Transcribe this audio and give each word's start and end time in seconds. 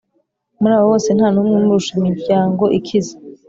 murabo 0.59 0.83
bose 0.91 1.09
ntanumwe 1.17 1.53
umurusha 1.57 1.91
imiryango 1.99 2.63
ikize 2.77 3.13